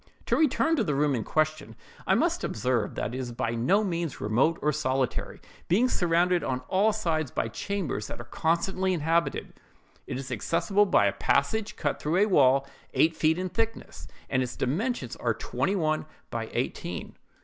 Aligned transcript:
"To 0.25 0.35
return 0.35 0.75
to 0.77 0.83
the 0.83 0.95
room 0.95 1.13
in 1.13 1.23
question, 1.23 1.75
I 2.07 2.15
must 2.15 2.43
observe 2.43 2.95
that 2.95 3.13
it 3.13 3.19
is 3.19 3.31
by 3.31 3.51
no 3.51 3.83
means 3.83 4.19
remote 4.19 4.57
or 4.59 4.71
solitary, 4.73 5.39
being 5.67 5.87
surrounded 5.87 6.43
on 6.43 6.61
all 6.69 6.91
sides 6.91 7.29
by 7.29 7.49
chambers 7.49 8.07
that 8.07 8.19
are 8.19 8.23
constantly 8.23 8.93
inhabited. 8.93 9.53
It 10.07 10.17
is 10.17 10.31
accessible 10.31 10.87
by 10.87 11.05
a 11.05 11.13
passage 11.13 11.75
cut 11.75 12.01
through 12.01 12.17
a 12.17 12.25
wall 12.25 12.65
eight 12.95 13.15
feet 13.15 13.37
in 13.37 13.49
thickness, 13.49 14.07
and 14.27 14.41
its 14.41 14.55
dimensions 14.55 15.15
are 15.17 15.35
twenty 15.35 15.75
one 15.75 16.07
by 16.31 16.49
eighteen. 16.51 17.13